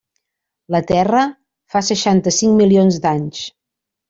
[0.75, 1.25] La Terra,
[1.75, 3.45] fa seixanta-cinc milions d'anys.